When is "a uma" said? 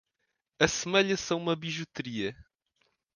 1.31-1.55